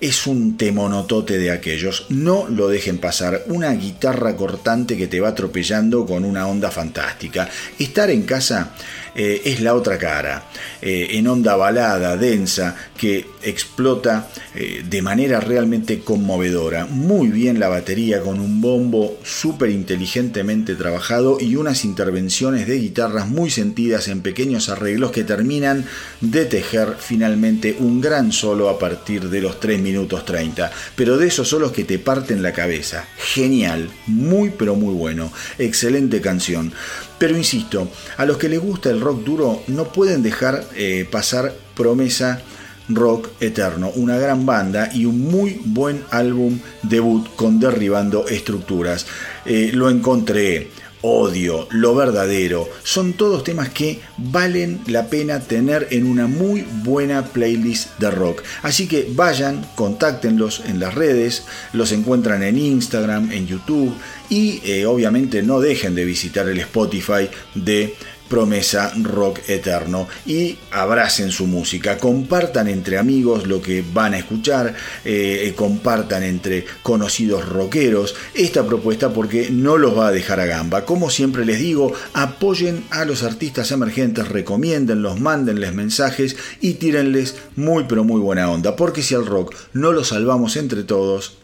[0.00, 2.06] es un temonotote de aquellos.
[2.08, 3.44] No lo dejen pasar.
[3.46, 7.48] Una guitarra cortante que te va atropellando con una onda fantástica.
[7.78, 8.72] Estar en casa
[9.18, 10.44] eh, es la otra cara,
[10.82, 16.84] eh, en onda balada, densa, que explota eh, de manera realmente conmovedora.
[16.84, 23.26] Muy bien la batería con un bombo súper inteligentemente trabajado y unas intervenciones de guitarras
[23.26, 25.86] muy sentidas en pequeños arreglos que terminan
[26.20, 30.70] de tejer finalmente un gran solo a partir de los 3 minutos 30.
[30.94, 33.06] Pero de esos solos que te parten la cabeza.
[33.16, 35.32] Genial, muy pero muy bueno.
[35.58, 36.72] Excelente canción.
[37.18, 41.54] Pero insisto, a los que les gusta el rock duro no pueden dejar eh, pasar
[41.74, 42.42] Promesa
[42.88, 49.06] Rock Eterno, una gran banda y un muy buen álbum debut con Derribando Estructuras.
[49.44, 50.70] Eh, lo encontré
[51.06, 57.24] odio, lo verdadero, son todos temas que valen la pena tener en una muy buena
[57.24, 58.42] playlist de rock.
[58.62, 63.94] Así que vayan, contáctenlos en las redes, los encuentran en Instagram, en YouTube
[64.28, 67.94] y eh, obviamente no dejen de visitar el Spotify de
[68.28, 70.08] promesa rock eterno.
[70.26, 74.74] Y abracen su música, compartan entre amigos lo que van a escuchar,
[75.04, 78.14] eh, compartan entre conocidos rockeros.
[78.34, 80.84] Esta propuesta porque no los va a dejar a gamba.
[80.84, 87.84] Como siempre les digo, apoyen a los artistas emergentes, recomiéndenlos, mándenles mensajes y tírenles muy
[87.84, 91.36] pero muy buena onda, porque si al rock no lo salvamos entre todos,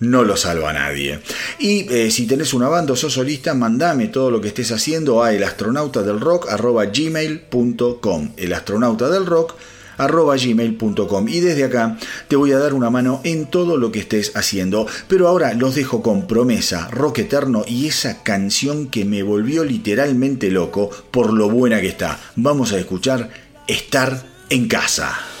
[0.00, 1.20] no lo salva nadie.
[1.58, 5.22] Y eh, si tenés una banda o sos solista, mandame todo lo que estés haciendo
[5.22, 13.90] a elastronautadelrock.gmail.com elastronautadelrock.gmail.com y desde acá te voy a dar una mano en todo lo
[13.90, 14.86] que estés haciendo.
[15.08, 20.50] Pero ahora los dejo con promesa, rock eterno y esa canción que me volvió literalmente
[20.50, 22.20] loco por lo buena que está.
[22.36, 25.37] Vamos a escuchar Estar en casa.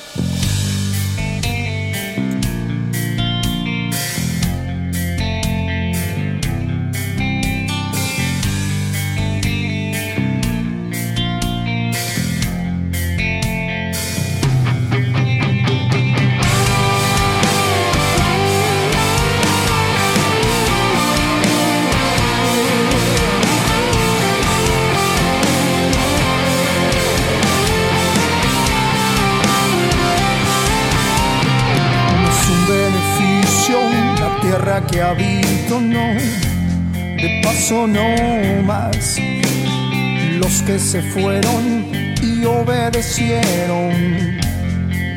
[40.68, 41.90] Que se fueron
[42.20, 43.90] y obedecieron,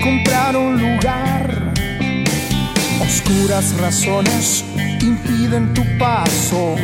[0.01, 1.73] compraron lugar.
[3.01, 4.63] Oscuras razones
[5.01, 6.77] impiden tu paso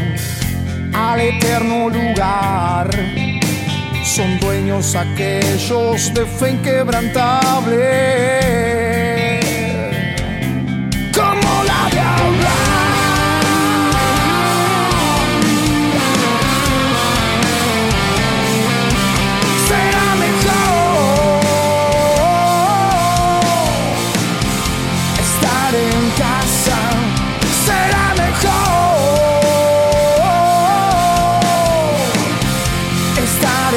[0.93, 2.89] al eterno lugar.
[4.03, 8.86] Son dueños aquellos de fe inquebrantable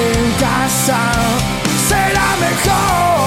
[0.01, 1.13] en casa
[1.89, 3.20] será mejor.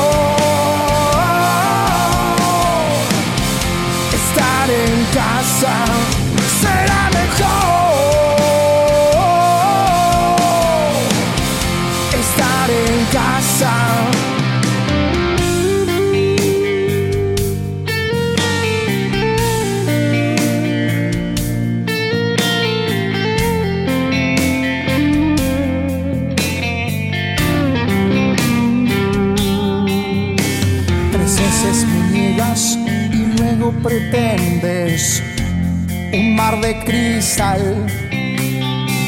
[36.63, 37.85] De cristal.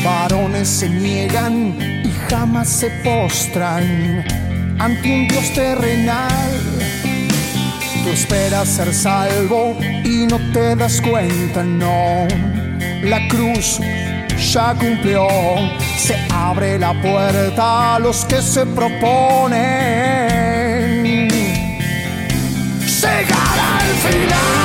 [0.04, 4.26] Varones se niegan y jamás se postran
[4.78, 6.52] ante un Dios terrenal.
[8.04, 12.28] Tú esperas ser salvo y no te das cuenta, no.
[13.04, 13.80] La cruz
[14.52, 15.26] ya cumplió,
[15.98, 19.30] se abre la puerta a los que se proponen
[23.00, 24.65] llegar al final.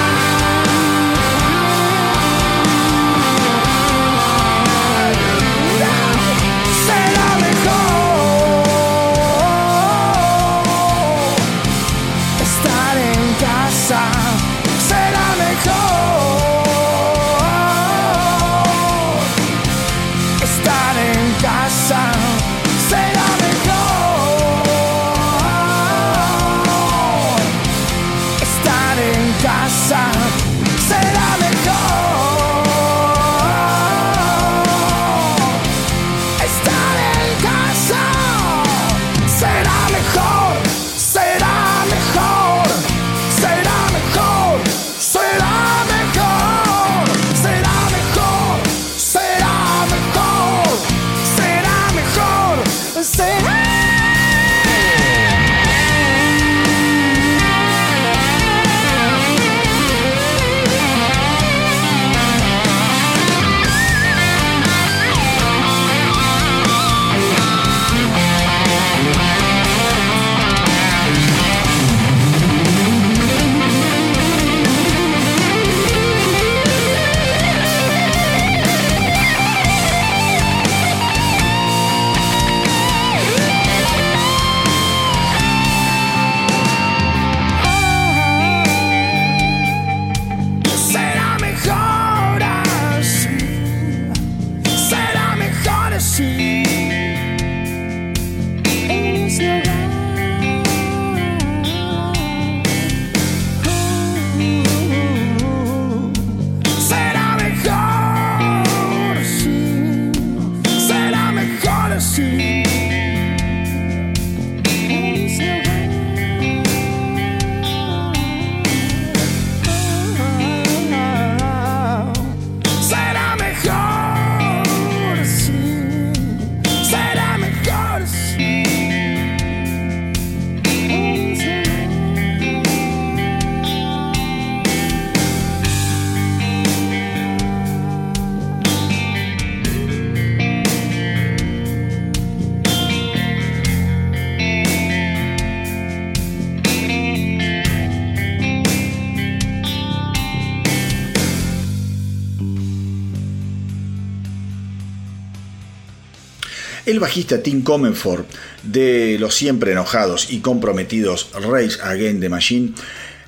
[157.01, 158.27] El bajista Tim Comenford
[158.63, 162.75] de los siempre enojados y comprometidos Race Again the Machine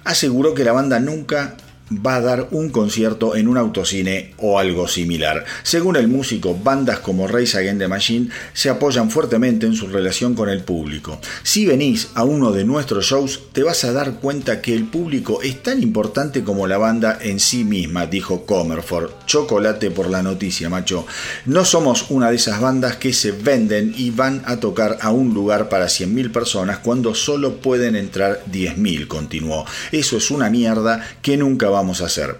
[0.04, 1.56] aseguró que la banda nunca
[2.04, 5.44] va a dar un concierto en un autocine o algo similar.
[5.62, 10.34] Según el músico, bandas como Race Against the Machine se apoyan fuertemente en su relación
[10.34, 11.20] con el público.
[11.42, 15.42] Si venís a uno de nuestros shows, te vas a dar cuenta que el público
[15.42, 19.10] es tan importante como la banda en sí misma, dijo Comerford.
[19.26, 21.06] Chocolate por la noticia, macho.
[21.46, 25.34] No somos una de esas bandas que se venden y van a tocar a un
[25.34, 29.64] lugar para 100.000 personas cuando solo pueden entrar 10.000, continuó.
[29.90, 32.36] Eso es una mierda que nunca va vamos a hacer?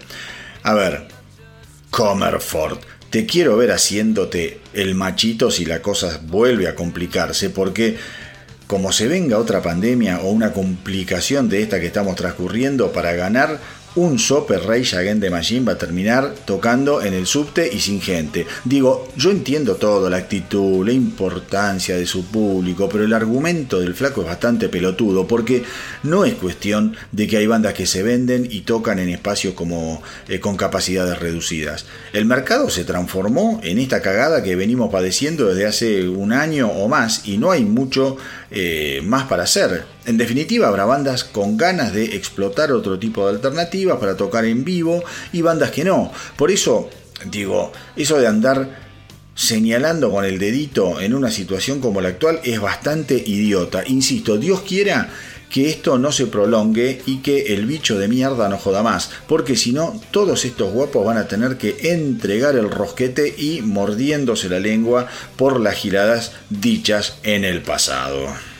[0.63, 1.05] A ver,
[1.89, 2.79] Comerford,
[3.09, 7.97] te quiero ver haciéndote el machito si la cosa vuelve a complicarse, porque
[8.67, 13.59] como se venga otra pandemia o una complicación de esta que estamos transcurriendo para ganar
[13.95, 18.01] un Super Rage Again de Machine va a terminar tocando en el subte y sin
[18.01, 18.47] gente.
[18.63, 23.93] Digo, yo entiendo todo, la actitud, la importancia de su público, pero el argumento del
[23.93, 25.63] flaco es bastante pelotudo, porque
[26.03, 30.01] no es cuestión de que hay bandas que se venden y tocan en espacios como
[30.27, 31.85] eh, con capacidades reducidas.
[32.13, 36.87] El mercado se transformó en esta cagada que venimos padeciendo desde hace un año o
[36.87, 38.17] más y no hay mucho
[38.55, 39.83] eh, más para hacer.
[40.05, 44.63] En definitiva, habrá bandas con ganas de explotar otro tipo de alternativas para tocar en
[44.63, 46.11] vivo y bandas que no.
[46.37, 46.87] Por eso,
[47.31, 48.83] digo, eso de andar
[49.33, 53.83] señalando con el dedito en una situación como la actual es bastante idiota.
[53.87, 55.09] Insisto, Dios quiera
[55.53, 59.55] que esto no se prolongue y que el bicho de mierda no joda más, porque
[59.55, 64.59] si no, todos estos guapos van a tener que entregar el rosquete y mordiéndose la
[64.59, 65.05] lengua
[65.35, 68.52] por las giradas dichas en el pasado.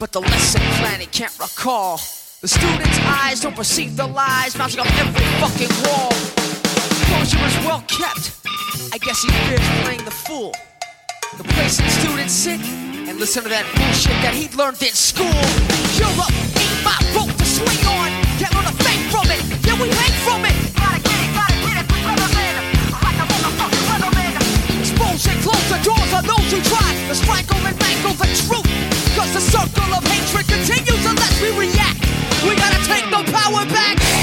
[0.00, 2.00] But the lesson plan he can't recall.
[2.40, 6.08] The students' eyes don't perceive the lies mounting up every fucking wall.
[7.04, 8.32] Composure is well kept.
[8.94, 10.56] I guess he fears playing the fool.
[11.36, 12.60] The place the students sit
[13.08, 15.28] and listen to that bullshit that he learned in school.
[16.16, 18.08] Up, ain't my rope to swing on.
[18.40, 20.56] Can't learn a thing from it, yeah we hang from it.
[20.80, 22.56] Gotta get it, gotta get it, We weatherman.
[23.04, 24.32] Like a motherfucking weatherman.
[24.80, 28.89] Expose and close the doors on those who try to strangle and mangle the truth.
[29.16, 32.00] Cause the circle of hatred continues unless we react.
[32.44, 34.19] We gotta take the power back.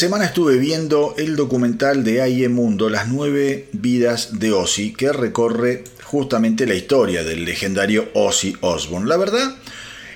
[0.00, 5.84] Semana estuve viendo el documental de AIE Mundo, Las nueve vidas de Ozzy, que recorre
[6.04, 9.06] justamente la historia del legendario Ozzy Osbourne.
[9.06, 9.56] La verdad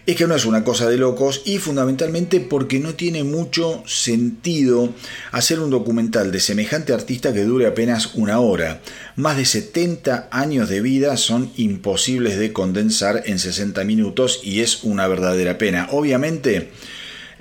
[0.06, 4.88] es que no es una cosa de locos y fundamentalmente porque no tiene mucho sentido
[5.32, 8.80] hacer un documental de semejante artista que dure apenas una hora.
[9.16, 14.82] Más de 70 años de vida son imposibles de condensar en 60 minutos y es
[14.82, 15.88] una verdadera pena.
[15.90, 16.70] Obviamente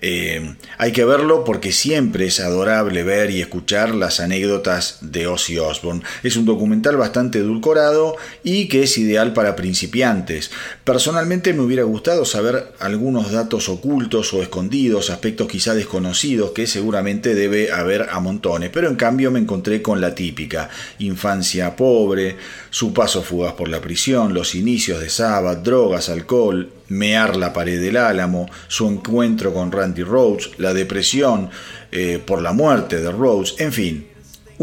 [0.06, 5.58] Eh, hay que verlo porque siempre es adorable ver y escuchar las anécdotas de Ozzy
[5.60, 6.04] Osbourne.
[6.24, 10.52] Es un documental bastante edulcorado y que es ideal para principiantes.
[10.84, 17.34] Personalmente me hubiera gustado saber algunos datos ocultos o escondidos, aspectos quizá desconocidos que seguramente
[17.34, 20.70] debe haber a montones, pero en cambio me encontré con la típica
[21.00, 22.36] infancia pobre,
[22.72, 27.82] su paso fugaz por la prisión, los inicios de Sabbath, drogas, alcohol, mear la pared
[27.82, 31.50] del álamo, su encuentro con Randy Rhodes, la depresión
[31.92, 34.08] eh, por la muerte de Rhodes, en fin,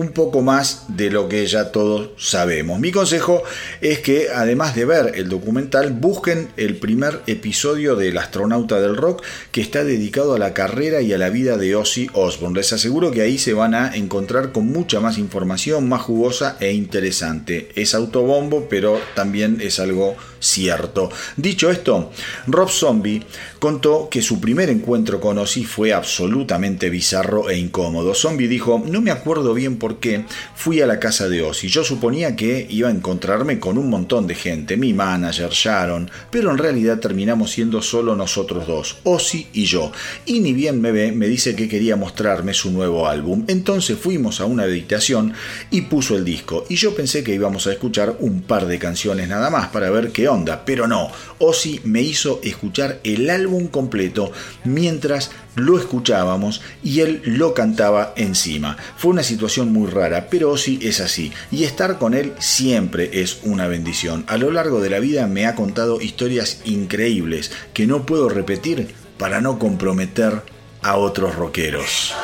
[0.01, 2.81] un poco más de lo que ya todos sabemos.
[2.81, 3.43] Mi consejo
[3.81, 9.23] es que además de ver el documental, busquen el primer episodio del astronauta del rock
[9.53, 12.57] que está dedicado a la carrera y a la vida de Ozzy Osbourne.
[12.57, 16.73] Les aseguro que ahí se van a encontrar con mucha más información, más jugosa e
[16.73, 17.71] interesante.
[17.75, 21.11] Es autobombo, pero también es algo cierto.
[21.37, 22.11] Dicho esto,
[22.47, 23.23] Rob Zombie
[23.59, 28.15] contó que su primer encuentro con Ozzy fue absolutamente bizarro e incómodo.
[28.15, 31.69] Zombie dijo, no me acuerdo bien por qué, fui a la casa de Ozzy.
[31.69, 36.51] Yo suponía que iba a encontrarme con un montón de gente, mi manager, Sharon, pero
[36.51, 39.93] en realidad terminamos siendo solo nosotros dos, Ozzy y yo.
[40.25, 43.45] Y ni bien me ve, me dice que quería mostrarme su nuevo álbum.
[43.47, 45.35] Entonces fuimos a una habitación
[45.71, 46.65] y puso el disco.
[46.69, 50.13] Y yo pensé que íbamos a escuchar un par de canciones nada más para ver
[50.13, 50.29] qué
[50.65, 51.11] pero no.
[51.39, 54.31] Ozzy me hizo escuchar el álbum completo
[54.65, 58.77] mientras lo escuchábamos y él lo cantaba encima.
[58.97, 63.41] Fue una situación muy rara, pero Ozzy es así y estar con él siempre es
[63.43, 64.25] una bendición.
[64.29, 68.95] A lo largo de la vida me ha contado historias increíbles que no puedo repetir
[69.19, 70.43] para no comprometer
[70.83, 72.15] a otros rockeros.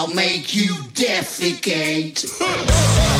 [0.00, 2.24] I'll make you defecate.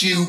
[0.00, 0.24] Q.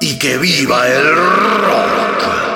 [0.00, 2.55] y que viva el rock.